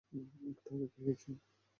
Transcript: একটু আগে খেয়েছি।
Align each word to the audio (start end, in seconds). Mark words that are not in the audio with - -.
একটু 0.51 0.69
আগে 0.75 0.87
খেয়েছি। 0.93 1.31